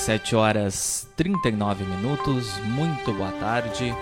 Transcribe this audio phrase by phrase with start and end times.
[0.00, 3.94] 17 horas 39 minutos, muito boa tarde.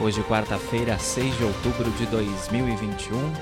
[0.00, 3.34] Hoje, quarta-feira, 6 de outubro de 2021,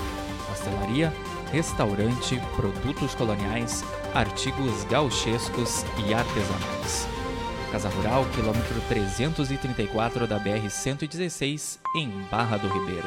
[0.48, 1.12] Pastelaria,
[1.52, 7.19] restaurante, produtos coloniais, artigos gauchescos e artesanais.
[7.70, 13.06] Casa Rural, quilômetro 334 da BR-116, em Barra do Ribeiro.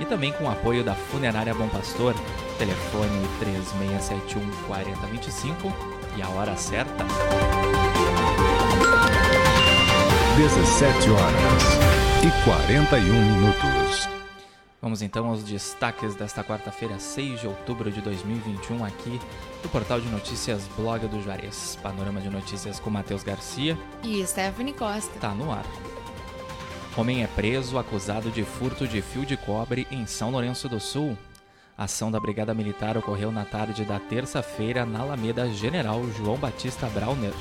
[0.00, 2.14] E também com o apoio da Funerária Bom Pastor,
[2.58, 5.72] telefone 3671 4025
[6.16, 7.04] e a hora certa.
[10.36, 11.62] 17 horas
[12.24, 14.23] e 41 minutos.
[14.84, 19.18] Vamos então aos destaques desta quarta-feira, 6 de outubro de 2021, aqui
[19.62, 21.78] do portal de notícias Blog do Juarez.
[21.82, 25.18] Panorama de notícias com Matheus Garcia e Stephanie Costa.
[25.18, 25.64] Tá no ar.
[26.98, 31.16] Homem é preso acusado de furto de fio de cobre em São Lourenço do Sul.
[31.78, 36.86] A ação da Brigada Militar ocorreu na tarde da terça-feira na Alameda General João Batista
[36.88, 37.32] Brauner.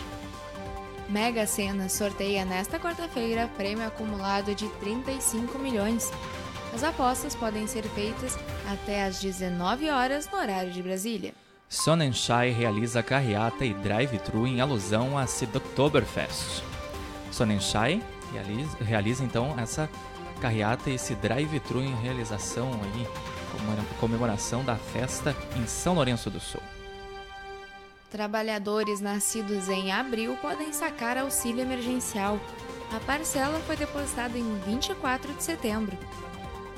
[1.09, 6.09] Mega Sena sorteia nesta quarta-feira prêmio acumulado de 35 milhões.
[6.73, 8.37] As apostas podem ser feitas
[8.71, 11.33] até às 19 horas no horário de Brasília.
[11.69, 16.63] Sonnenschein realiza carreata e drive-thru em alusão a Oktoberfest.
[17.31, 18.01] Sonnenschein
[18.31, 19.89] realiza, realiza então essa
[20.41, 23.07] carreata e esse drive-thru em realização aí,
[23.99, 26.61] comemoração da festa em São Lourenço do Sul.
[28.09, 32.39] Trabalhadores nascidos em abril podem sacar auxílio emergencial.
[32.95, 35.97] A parcela foi depositada em 24 de setembro.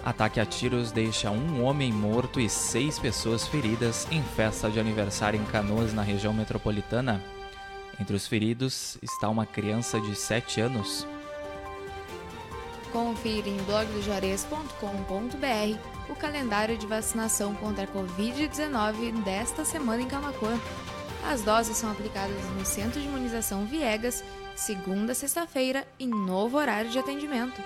[0.05, 5.41] Ataque a tiros deixa um homem morto e seis pessoas feridas em festa de aniversário
[5.41, 7.23] em Canoas, na região metropolitana.
[7.99, 11.07] Entre os feridos está uma criança de 7 anos.
[12.91, 20.55] Confira em blogdojuarez.com.br o calendário de vacinação contra a Covid-19 desta semana em Camacuã.
[21.27, 24.23] As doses são aplicadas no Centro de Imunização Viegas,
[24.55, 27.59] segunda a sexta-feira, em novo horário de atendimento.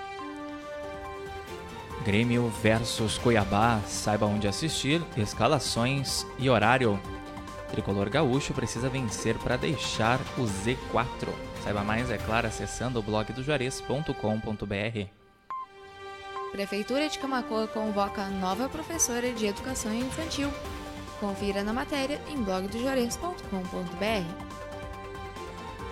[2.04, 6.98] Grêmio versus Cuiabá, saiba onde assistir, escalações e horário.
[7.70, 11.28] Tricolor Gaúcho precisa vencer para deixar o Z4.
[11.62, 15.08] Saiba mais, é claro, acessando o blog do Juarez.com.br.
[16.52, 20.50] Prefeitura de Camacoa convoca nova professora de educação infantil.
[21.20, 24.50] Confira na matéria em blogdojuarez.com.br.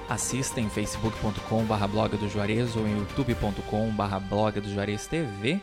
[0.08, 5.60] Assista em facebook.com.br blog do Juarez ou em youtube.com.br blog do Juarez TV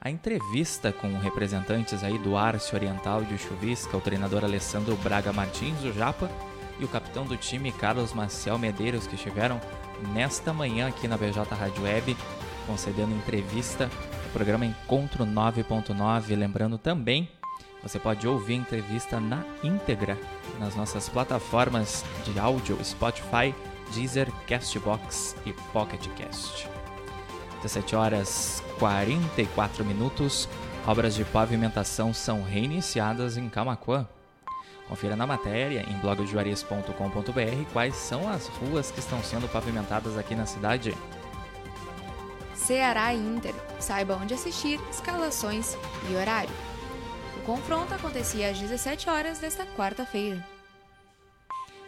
[0.00, 5.82] a entrevista com representantes aí do Arce Oriental de Chuvisca, o treinador Alessandro Braga Martins,
[5.82, 6.30] o Japa,
[6.78, 9.60] e o capitão do time Carlos Maciel Medeiros, que estiveram
[10.12, 12.16] nesta manhã aqui na BJ Rádio Web,
[12.66, 16.36] concedendo entrevista no programa Encontro 9.9.
[16.36, 17.28] Lembrando também
[17.82, 20.18] você pode ouvir a entrevista na íntegra
[20.58, 23.54] nas nossas plataformas de áudio Spotify,
[23.94, 26.68] Deezer, Castbox e PocketCast.
[27.66, 30.48] 17 horas 44 minutos.
[30.86, 34.06] Obras de pavimentação são reiniciadas em Camacuã.
[34.88, 40.46] Confira na matéria em blogjuarez.com.br quais são as ruas que estão sendo pavimentadas aqui na
[40.46, 40.94] cidade.
[42.54, 43.54] Ceará e Inter.
[43.80, 45.76] Saiba onde assistir, escalações
[46.08, 46.54] e horário
[47.46, 50.44] confronto acontecia às 17 horas desta quarta-feira.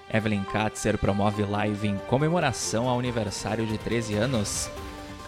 [0.08, 4.70] Evelyn Katzer promove live em comemoração ao aniversário de 13 anos.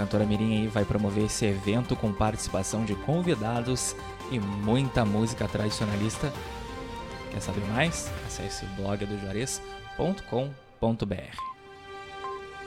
[0.01, 3.95] Cantora Mirim aí vai promover esse evento com participação de convidados
[4.31, 6.33] e muita música tradicionalista.
[7.31, 8.11] Quer saber mais?
[8.27, 11.37] Acesse blogdojuarez.com.br.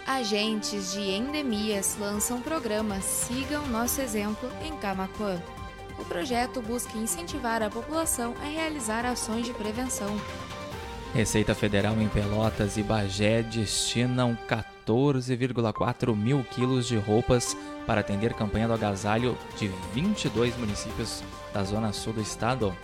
[0.05, 5.41] Agentes de endemias lançam programa Sigam Nosso Exemplo em Camacuã.
[5.97, 10.19] O projeto busca incentivar a população a realizar ações de prevenção.
[11.13, 17.55] Receita Federal em Pelotas e Bagé destinam 14,4 mil quilos de roupas
[17.85, 21.23] para atender campanha do agasalho de 22 municípios
[21.53, 22.75] da zona sul do estado.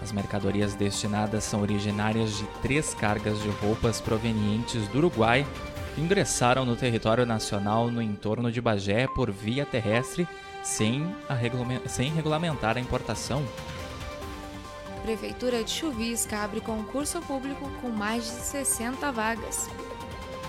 [0.00, 5.44] As mercadorias destinadas são originárias de três cargas de roupas provenientes do Uruguai
[5.96, 10.28] que ingressaram no território nacional no entorno de Bagé por via terrestre
[10.62, 11.12] sem,
[11.88, 13.42] sem regulamentar a importação.
[15.02, 19.68] Prefeitura de Chuvisca abre concurso público com mais de 60 vagas.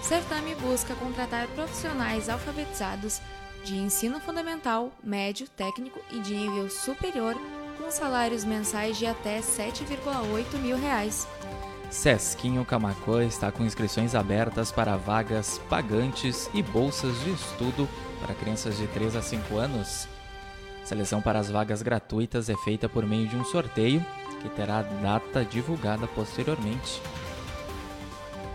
[0.01, 3.19] Certame busca contratar profissionais alfabetizados
[3.63, 7.35] de ensino fundamental, médio, técnico e de nível superior
[7.81, 11.27] com salários mensais de até 7,8 mil reais.
[11.89, 17.89] Sesquinho Camacuã está com inscrições abertas para vagas pagantes e bolsas de estudo
[18.19, 20.07] para crianças de 3 a 5 anos.
[20.83, 24.05] Seleção para as vagas gratuitas é feita por meio de um sorteio
[24.43, 27.01] que terá data divulgada posteriormente.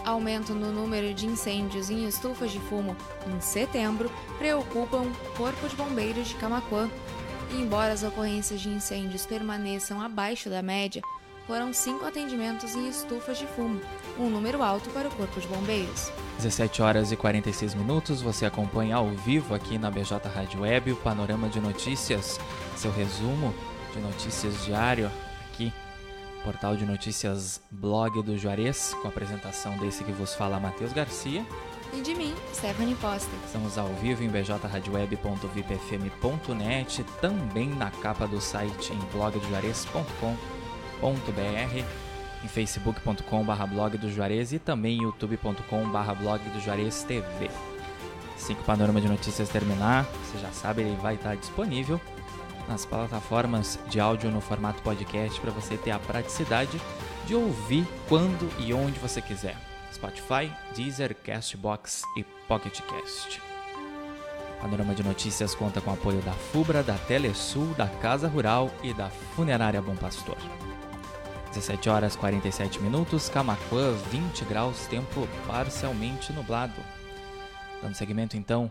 [0.05, 2.96] Aumento no número de incêndios em estufas de fumo
[3.26, 6.88] em setembro preocupam o Corpo de Bombeiros de Camacuã.
[7.50, 11.02] E embora as ocorrências de incêndios permaneçam abaixo da média,
[11.46, 13.81] foram cinco atendimentos em estufas de fumo,
[14.19, 16.12] um número alto para o Corpo de Bombeiros.
[16.37, 20.96] 17 horas e 46 minutos, você acompanha ao vivo aqui na BJ Rádio Web o
[20.96, 22.38] panorama de notícias,
[22.76, 23.55] seu resumo
[23.94, 25.11] de notícias diário
[25.58, 25.72] aqui,
[26.44, 31.44] portal de notícias Blog do Juarez, com a apresentação desse que vos fala Matheus Garcia.
[31.93, 33.28] E de mim, Stephanie Costa.
[33.44, 41.84] Estamos ao vivo em bjradioweb.vipfm.net, também na capa do site em blogdojuarez.com.br
[42.44, 47.50] em facebook.com.br blog do Juarez e também youtube.com.br blog do Juarez TV.
[48.37, 52.00] Assim que o panorama de notícias terminar, você já sabe, ele vai estar disponível
[52.68, 56.80] nas plataformas de áudio no formato podcast para você ter a praticidade
[57.26, 59.56] de ouvir quando e onde você quiser.
[59.92, 63.40] Spotify, Deezer, Castbox e PocketCast.
[64.60, 69.08] Panorama de Notícias conta com apoio da FUBRA, da Telesul, da Casa Rural e da
[69.08, 70.36] Funerária Bom Pastor.
[71.48, 76.74] 17 horas 47 minutos, Camacuã, 20 graus, tempo parcialmente nublado.
[77.82, 78.70] Dando seguimento então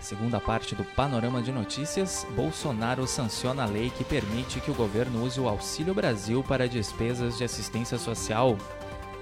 [0.00, 5.22] segunda parte do panorama de notícias, Bolsonaro sanciona a lei que permite que o governo
[5.22, 8.56] use o Auxílio Brasil para despesas de assistência social.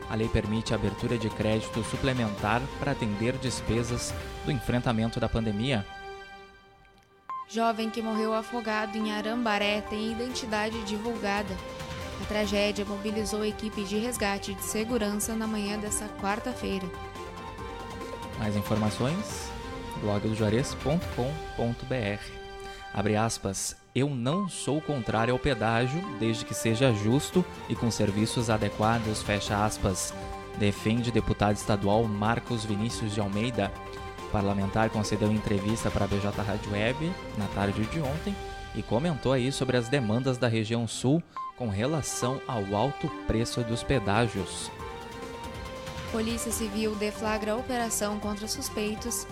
[0.08, 4.14] A lei permite a abertura de crédito suplementar para atender despesas
[4.44, 5.84] do enfrentamento da pandemia.
[7.48, 11.54] Jovem que morreu afogado em Arambaré tem identidade divulgada.
[12.22, 16.86] A tragédia mobilizou equipes de resgate de segurança na manhã desta quarta-feira.
[18.38, 19.57] Mais informações?
[20.00, 22.38] blogdojuarez.com.br
[22.93, 28.50] Abre aspas, eu não sou contrário ao pedágio, desde que seja justo e com serviços
[28.50, 30.14] adequados, fecha aspas.
[30.58, 33.70] Defende deputado estadual Marcos Vinícius de Almeida.
[34.26, 38.34] O parlamentar concedeu entrevista para a BJ Rádio Web na tarde de ontem
[38.74, 41.22] e comentou aí sobre as demandas da região sul
[41.56, 44.70] com relação ao alto preço dos pedágios.
[46.10, 49.26] Polícia Civil deflagra operação contra suspeitos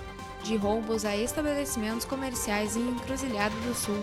[0.47, 4.01] de roubos a estabelecimentos comerciais em Encruzilhada do Sul.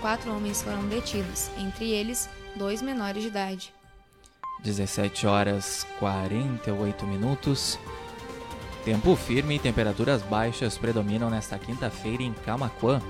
[0.00, 3.74] Quatro homens foram detidos, entre eles dois menores de idade.
[4.62, 7.78] 17 horas 48 minutos.
[8.84, 13.00] Tempo firme e temperaturas baixas predominam nesta quinta-feira em Camaquã.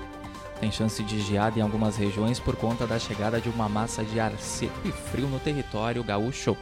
[0.59, 4.19] Tem chance de geada em algumas regiões por conta da chegada de uma massa de
[4.19, 6.55] ar seco e frio no território gaúcho.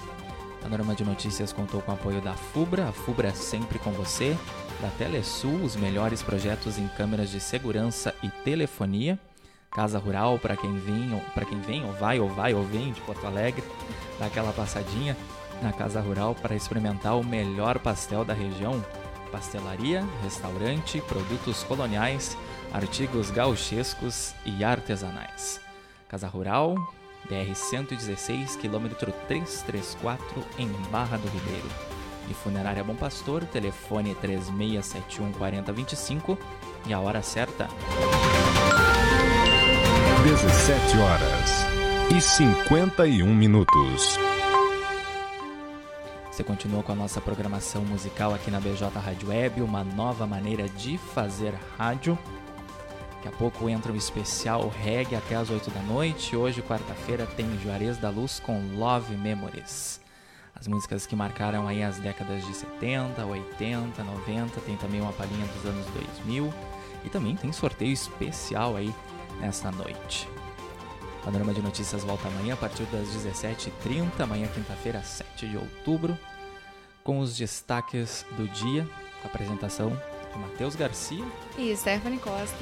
[0.60, 4.36] Panorama de Notícias contou com o apoio da FUBRA, a FUBRA é sempre com você,
[4.80, 9.18] da Telesul, os melhores projetos em câmeras de segurança e telefonia,
[9.74, 13.00] Casa Rural, para quem vem, para quem vem ou vai ou vai ou vem de
[13.00, 13.64] Porto Alegre,
[14.20, 15.16] dá aquela passadinha
[15.60, 18.84] na Casa Rural para experimentar o melhor pastel da região.
[19.32, 22.38] Pastelaria, restaurante, produtos coloniais,
[22.72, 25.60] artigos gauchescos e artesanais.
[26.08, 26.76] Casa Rural,
[27.28, 31.68] BR 116, quilômetro 334, em Barra do Ribeiro.
[32.30, 36.38] E Funerária Bom Pastor, telefone 3671 4025
[36.86, 37.68] e a hora certa.
[40.24, 41.50] 17 horas
[42.10, 44.18] e 51 minutos.
[46.32, 50.66] Você continua com a nossa programação musical aqui na BJ Rádio Web, uma nova maneira
[50.66, 52.18] de fazer rádio.
[53.16, 56.34] Daqui a pouco entra um especial reggae até as 8 da noite.
[56.34, 60.00] Hoje, quarta-feira, tem Juarez da Luz com Love Memories.
[60.54, 65.46] As músicas que marcaram aí as décadas de 70, 80, 90, tem também uma palhinha
[65.48, 66.50] dos anos 2000
[67.04, 68.90] e também tem sorteio especial aí
[69.40, 70.28] nesta noite.
[71.20, 76.18] O Panorama de Notícias volta amanhã a partir das 17h30, amanhã, quinta-feira, 7 de outubro,
[77.02, 78.84] com os destaques do dia,
[79.20, 79.90] com a apresentação
[80.32, 81.24] de Matheus Garcia
[81.56, 82.58] e Stephanie Costa.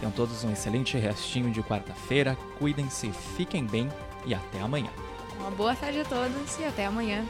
[0.00, 3.88] Tenham todos um excelente restinho de quarta-feira, cuidem-se, fiquem bem
[4.24, 4.90] e até amanhã.
[5.38, 7.24] Uma boa tarde a todos e até amanhã.